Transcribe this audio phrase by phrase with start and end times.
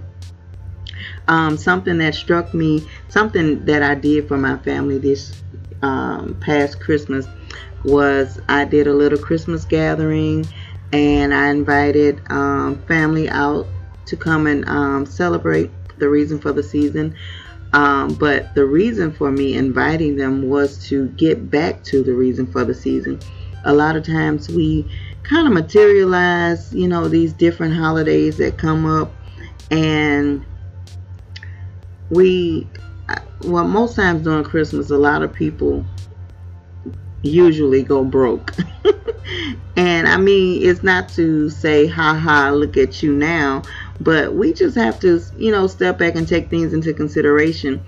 [1.28, 5.42] um, something that struck me, something that I did for my family this
[5.82, 7.28] um, past Christmas
[7.84, 10.46] was I did a little Christmas gathering
[10.92, 13.68] and I invited um, family out
[14.06, 17.16] to come and um, celebrate the reason for the season.
[17.74, 22.48] Um, but the reason for me inviting them was to get back to the reason
[22.48, 23.20] for the season.
[23.66, 24.90] A lot of times we
[25.24, 29.12] kind of materialize, you know, these different holidays that come up
[29.70, 30.46] and
[32.10, 32.68] we
[33.44, 35.86] well most times during christmas a lot of people
[37.24, 38.54] usually go broke.
[39.76, 43.64] And i mean it's not to say ha ha look at you now
[44.00, 47.84] but we just have to you know step back and take things into consideration.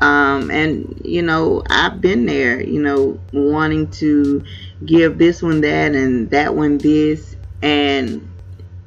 [0.00, 4.44] Um, and you know i've been there you know wanting to
[4.84, 8.26] give this one that and that one this and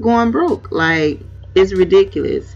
[0.02, 0.72] going broke.
[0.72, 1.22] Like
[1.56, 2.56] it's ridiculous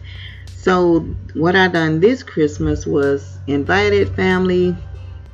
[0.62, 1.00] so
[1.34, 4.78] what I done this Christmas was invited family.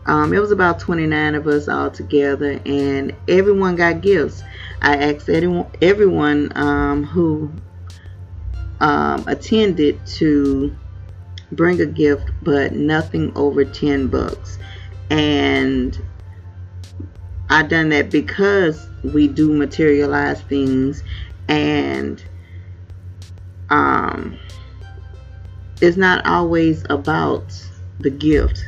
[0.05, 4.41] Um, it was about 29 of us all together, and everyone got gifts.
[4.81, 7.51] I asked everyone, everyone um, who
[8.79, 10.73] um, attended to
[11.51, 14.57] bring a gift, but nothing over 10 bucks.
[15.09, 16.01] And
[17.49, 21.03] I done that because we do materialize things,
[21.49, 22.23] and
[23.69, 24.39] um
[25.81, 27.43] it's not always about
[27.99, 28.67] the gift,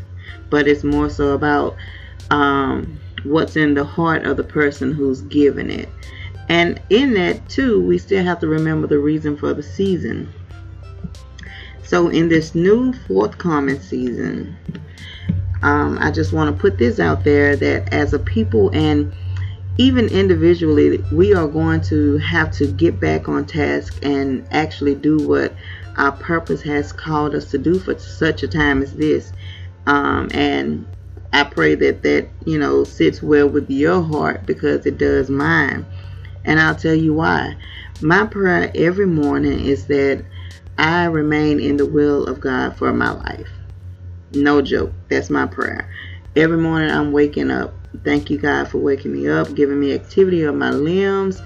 [0.49, 1.75] but it's more so about
[2.29, 5.89] um, what's in the heart of the person who's giving it.
[6.49, 10.31] And in that, too, we still have to remember the reason for the season.
[11.83, 14.55] So, in this new forthcoming season,
[15.61, 19.13] um, I just want to put this out there that as a people and
[19.77, 25.25] even individually, we are going to have to get back on task and actually do
[25.25, 25.53] what
[25.97, 29.31] our purpose has called us to do for such a time as this.
[29.85, 30.87] Um, and
[31.33, 35.85] I pray that that, you know, sits well with your heart because it does mine.
[36.45, 37.55] And I'll tell you why.
[38.01, 40.25] My prayer every morning is that
[40.77, 43.49] I remain in the will of God for my life.
[44.31, 44.93] No joke.
[45.09, 45.89] That's my prayer.
[46.35, 47.73] Every morning I'm waking up.
[48.03, 51.41] Thank you, God, for waking me up, giving me activity of my limbs.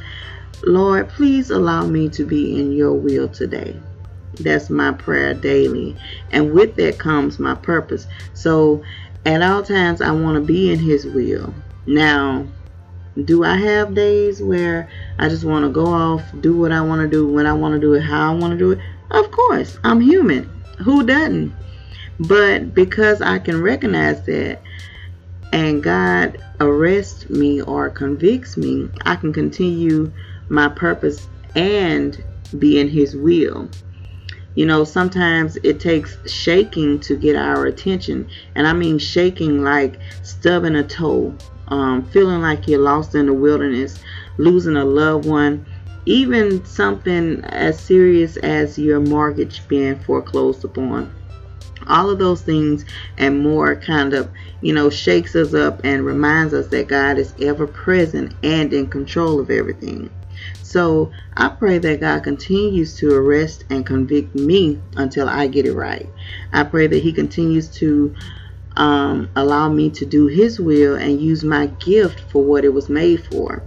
[0.66, 3.80] Lord, please allow me to be in your will today.
[4.40, 5.96] That's my prayer daily.
[6.32, 8.08] And with that comes my purpose.
[8.34, 8.84] So
[9.26, 11.54] at all times, I want to be in His will.
[11.86, 12.48] Now,
[13.26, 14.90] do I have days where
[15.20, 17.74] I just want to go off, do what I want to do, when I want
[17.74, 18.80] to do it, how I want to do it?
[19.12, 20.50] Of course, I'm human.
[20.80, 21.54] Who doesn't?
[22.20, 24.62] But because I can recognize that
[25.52, 30.12] and God arrests me or convicts me, I can continue
[30.50, 32.22] my purpose and
[32.58, 33.70] be in His will.
[34.56, 38.28] You know, sometimes it takes shaking to get our attention.
[38.56, 41.36] And I mean shaking like stubbing a toe,
[41.70, 44.00] um, feeling like you're lost in the wilderness,
[44.38, 45.66] losing a loved one,
[46.06, 51.12] even something as serious as your mortgage being foreclosed upon.
[51.88, 52.86] All of those things
[53.18, 54.30] and more kind of,
[54.62, 58.88] you know, shakes us up and reminds us that God is ever present and in
[58.88, 60.10] control of everything.
[60.74, 65.76] So I pray that God continues to arrest and convict me until I get it
[65.76, 66.10] right.
[66.52, 68.16] I pray that He continues to
[68.76, 72.90] um, allow me to do His will and use my gift for what it was
[72.90, 73.62] made for.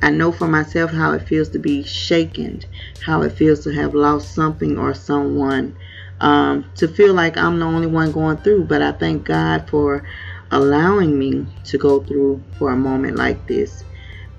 [0.00, 2.60] I know for myself how it feels to be shaken,
[3.04, 5.76] how it feels to have lost something or someone,
[6.20, 8.66] um, to feel like I'm the only one going through.
[8.66, 10.04] But I thank God for
[10.52, 13.82] allowing me to go through for a moment like this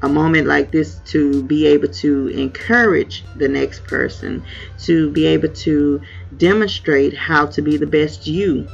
[0.06, 4.44] a moment like this to be able to encourage the next person,
[4.80, 6.02] to be able to
[6.38, 8.68] demonstrate how to be the best you.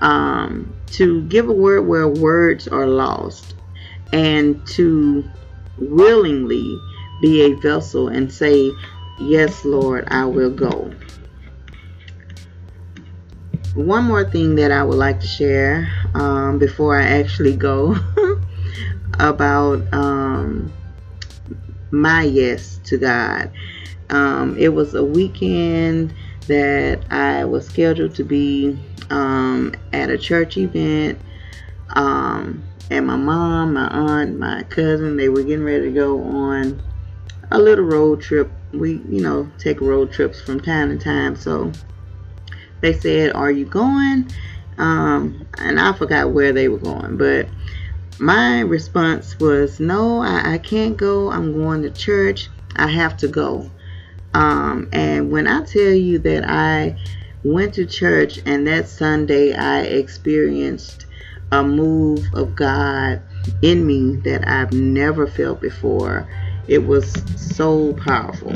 [0.00, 3.54] um, to give a word where words are lost
[4.12, 5.24] and to
[5.78, 6.78] willingly
[7.22, 8.70] be a vessel and say,
[9.18, 10.92] Yes, Lord, I will go.
[13.74, 17.96] One more thing that I would like to share um, before I actually go
[19.18, 20.72] about um,
[21.90, 23.50] my yes to God.
[24.10, 26.14] Um, it was a weekend
[26.46, 28.78] that I was scheduled to be
[29.10, 31.20] um, at a church event.
[31.90, 36.82] Um, and my mom, my aunt, my cousin, they were getting ready to go on
[37.50, 38.50] a little road trip.
[38.72, 41.36] We, you know, take road trips from time to time.
[41.36, 41.72] So
[42.80, 44.30] they said, Are you going?
[44.78, 47.48] Um, and I forgot where they were going, but
[48.18, 51.30] my response was, No, I, I can't go.
[51.30, 52.48] I'm going to church.
[52.76, 53.70] I have to go.
[54.34, 56.98] Um, and when I tell you that I
[57.42, 61.06] went to church and that Sunday I experienced
[61.52, 63.22] a move of God
[63.62, 66.28] in me that I've never felt before,
[66.66, 68.52] it was so powerful.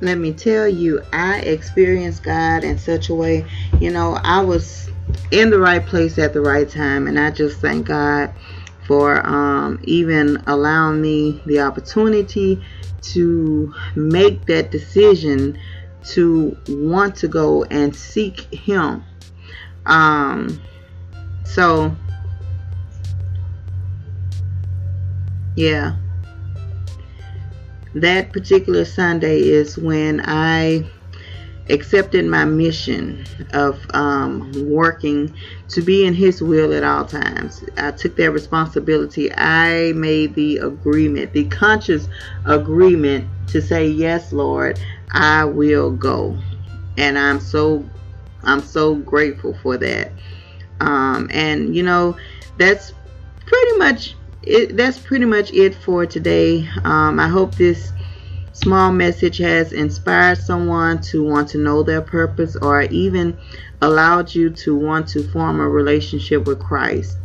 [0.00, 3.46] Let me tell you, I experienced God in such a way,
[3.80, 4.89] you know, I was
[5.30, 8.32] in the right place at the right time, and I just thank God
[8.86, 12.62] for um, even allowing me the opportunity
[13.02, 15.58] to make that decision
[16.02, 19.04] to want to go and seek him.
[19.86, 20.60] Um
[21.44, 21.94] so
[25.56, 25.96] yeah.
[27.94, 30.88] That particular sunday is when i
[31.70, 35.34] accepted my mission of um, working
[35.68, 37.64] to be in His will at all times.
[37.76, 39.32] I took that responsibility.
[39.34, 42.08] I made the agreement, the conscious
[42.44, 44.80] agreement to say, Yes, Lord,
[45.12, 46.36] I will go.
[46.96, 47.84] And I'm so
[48.42, 50.12] I'm so grateful for that.
[50.80, 52.16] Um, and you know,
[52.58, 52.92] that's
[53.46, 56.68] pretty much it, that's pretty much it for today.
[56.84, 57.92] Um, I hope this
[58.60, 63.36] small message has inspired someone to want to know their purpose or even
[63.80, 67.16] allowed you to want to form a relationship with Christ.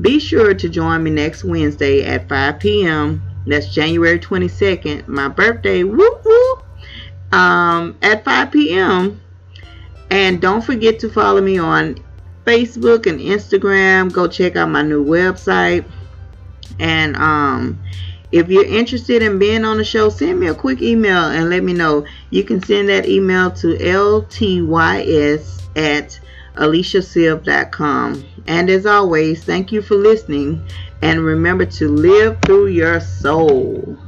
[0.00, 3.22] Be sure to join me next Wednesday at 5 p.m.
[3.46, 5.82] That's January 22nd, my birthday.
[5.82, 6.64] Whoop whoop.
[7.32, 9.20] Um, at 5 p.m.
[10.10, 11.96] And don't forget to follow me on
[12.44, 14.12] Facebook and Instagram.
[14.12, 15.86] Go check out my new website.
[16.78, 17.82] And um,
[18.32, 21.62] if you're interested in being on the show, send me a quick email and let
[21.62, 22.06] me know.
[22.30, 26.20] You can send that email to ltys at
[26.56, 28.24] aliciasylve.com.
[28.46, 30.66] And as always, thank you for listening.
[31.02, 33.98] And remember to live through your soul.